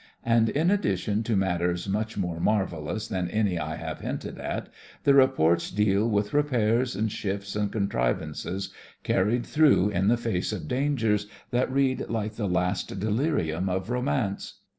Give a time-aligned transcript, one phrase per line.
[0.23, 4.67] And in addition to matters much more marvellous than any I have hinted at,
[5.03, 10.67] the reports deal with repairs and shifts and contrivances carried through in the face of
[10.67, 14.55] dangers that read like the last delirium of romance.